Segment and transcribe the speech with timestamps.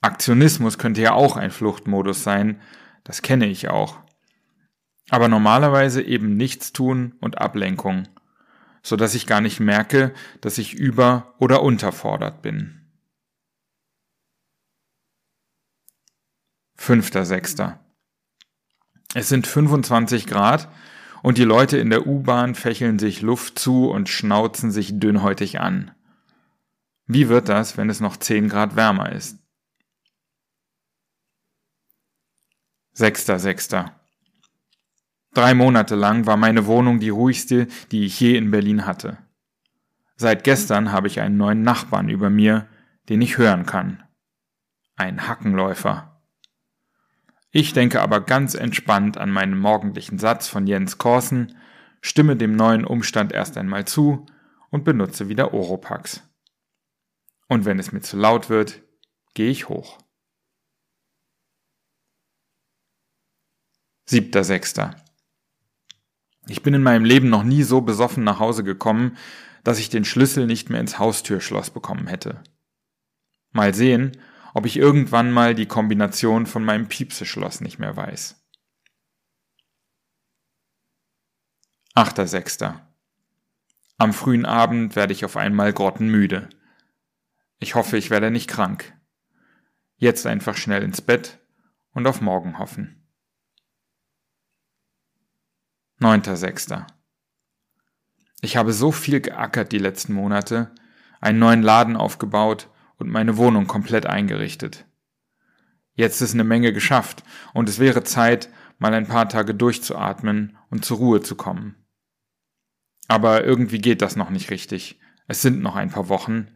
[0.00, 2.62] Aktionismus könnte ja auch ein Fluchtmodus sein,
[3.04, 3.98] das kenne ich auch.
[5.10, 8.08] Aber normalerweise eben nichts tun und Ablenkung,
[8.82, 12.80] so dass ich gar nicht merke, dass ich über- oder unterfordert bin.
[16.74, 17.83] Fünfter Sechster.
[19.14, 20.68] Es sind 25 Grad
[21.22, 25.92] und die Leute in der U-Bahn fächeln sich Luft zu und schnauzen sich dünnhäutig an.
[27.06, 29.38] Wie wird das, wenn es noch 10 Grad wärmer ist?
[32.92, 34.00] Sechster, Sechster.
[35.32, 39.18] Drei Monate lang war meine Wohnung die ruhigste, die ich je in Berlin hatte.
[40.16, 42.68] Seit gestern habe ich einen neuen Nachbarn über mir,
[43.08, 44.02] den ich hören kann.
[44.96, 46.13] Ein Hackenläufer.
[47.56, 51.56] Ich denke aber ganz entspannt an meinen morgendlichen Satz von Jens Korsen,
[52.00, 54.26] stimme dem neuen Umstand erst einmal zu
[54.70, 56.28] und benutze wieder Oropax.
[57.46, 58.82] Und wenn es mir zu laut wird,
[59.34, 59.98] gehe ich hoch.
[64.04, 64.96] Siebter Sechster.
[66.48, 69.16] Ich bin in meinem Leben noch nie so besoffen nach Hause gekommen,
[69.62, 72.42] dass ich den Schlüssel nicht mehr ins Haustürschloss bekommen hätte.
[73.52, 74.18] Mal sehen,
[74.54, 78.40] ob ich irgendwann mal die Kombination von meinem Piepseschloss nicht mehr weiß.
[81.94, 82.94] Achter Sechster.
[83.98, 86.48] Am frühen Abend werde ich auf einmal grottenmüde.
[87.58, 88.96] Ich hoffe, ich werde nicht krank.
[89.96, 91.40] Jetzt einfach schnell ins Bett
[91.90, 93.08] und auf morgen hoffen.
[95.98, 96.86] Neunter Sechster.
[98.40, 100.72] Ich habe so viel geackert die letzten Monate,
[101.20, 102.68] einen neuen Laden aufgebaut,
[103.04, 104.86] und meine Wohnung komplett eingerichtet.
[105.92, 107.22] Jetzt ist eine Menge geschafft
[107.52, 108.48] und es wäre Zeit,
[108.78, 111.74] mal ein paar Tage durchzuatmen und zur Ruhe zu kommen.
[113.06, 114.98] Aber irgendwie geht das noch nicht richtig.
[115.28, 116.48] Es sind noch ein paar Wochen,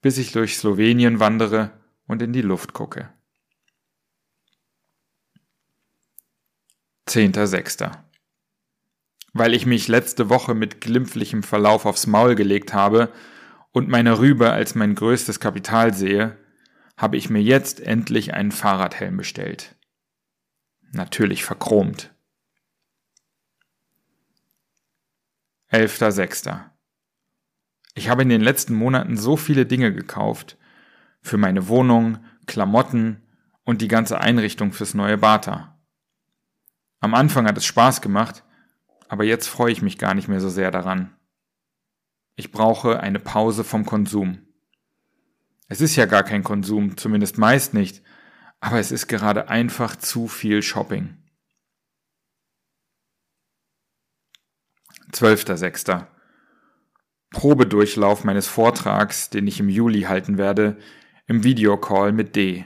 [0.00, 1.72] bis ich durch Slowenien wandere
[2.06, 3.12] und in die Luft gucke.
[7.04, 8.08] Zehnter Sechster.
[9.32, 13.12] Weil ich mich letzte Woche mit glimpflichem Verlauf aufs Maul gelegt habe,
[13.72, 16.36] und meine Rübe als mein größtes Kapital sehe,
[16.96, 19.76] habe ich mir jetzt endlich einen Fahrradhelm bestellt.
[20.92, 22.12] Natürlich verchromt.
[25.70, 26.60] 11.06.
[27.94, 30.56] Ich habe in den letzten Monaten so viele Dinge gekauft.
[31.22, 33.22] Für meine Wohnung, Klamotten
[33.64, 35.78] und die ganze Einrichtung fürs neue Bata.
[36.98, 38.44] Am Anfang hat es Spaß gemacht,
[39.08, 41.16] aber jetzt freue ich mich gar nicht mehr so sehr daran.
[42.40, 44.38] Ich brauche eine Pause vom Konsum.
[45.68, 48.02] Es ist ja gar kein Konsum, zumindest meist nicht,
[48.60, 51.18] aber es ist gerade einfach zu viel Shopping.
[55.12, 56.06] 12.06.
[57.30, 60.78] Probedurchlauf meines Vortrags, den ich im Juli halten werde,
[61.26, 62.64] im Videocall mit D.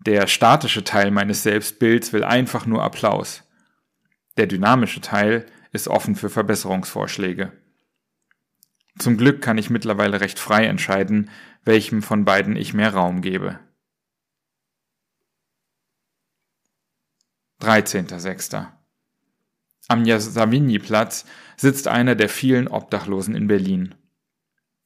[0.00, 3.44] Der statische Teil meines Selbstbilds will einfach nur Applaus.
[4.36, 7.52] Der dynamische Teil ist offen für Verbesserungsvorschläge.
[8.98, 11.30] Zum Glück kann ich mittlerweile recht frei entscheiden,
[11.64, 13.60] welchem von beiden ich mehr Raum gebe.
[17.60, 18.66] 13.06.
[19.88, 21.26] Am Savigny-Platz
[21.56, 23.94] sitzt einer der vielen Obdachlosen in Berlin.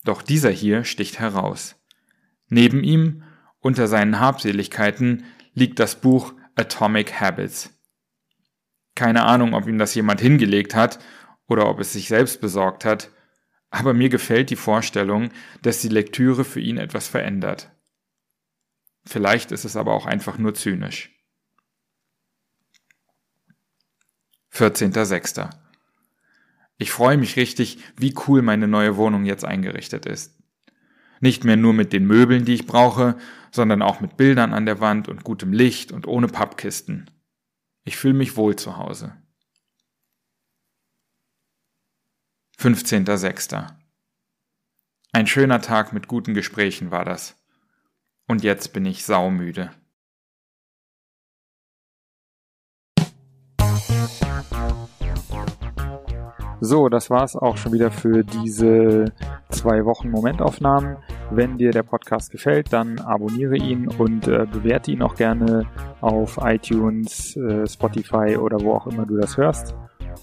[0.05, 1.77] Doch dieser hier sticht heraus.
[2.49, 3.23] Neben ihm,
[3.61, 5.25] unter seinen Habseligkeiten,
[5.55, 7.71] liegt das Buch Atomic Habits.
[8.95, 10.99] Keine Ahnung, ob ihm das jemand hingelegt hat
[11.47, 13.11] oder ob es sich selbst besorgt hat,
[13.71, 15.31] aber mir gefällt die Vorstellung,
[15.63, 17.71] dass die Lektüre für ihn etwas verändert.
[19.05, 21.17] Vielleicht ist es aber auch einfach nur zynisch.
[24.53, 25.49] 14.06.
[26.77, 30.39] Ich freue mich richtig, wie cool meine neue Wohnung jetzt eingerichtet ist.
[31.21, 33.17] Nicht mehr nur mit den Möbeln, die ich brauche,
[33.53, 37.11] sondern auch mit Bildern an der Wand und gutem Licht und ohne Pappkisten.
[37.85, 39.15] Ich fühle mich wohl zu Hause.
[42.61, 43.69] 15.06.
[45.15, 47.35] Ein schöner Tag mit guten Gesprächen war das.
[48.29, 49.71] Und jetzt bin ich saumüde.
[56.61, 59.07] So, das war's auch schon wieder für diese
[59.49, 60.99] zwei Wochen Momentaufnahmen.
[61.31, 65.67] Wenn dir der Podcast gefällt, dann abonniere ihn und äh, bewerte ihn auch gerne
[66.03, 69.75] auf iTunes, äh, Spotify oder wo auch immer du das hörst.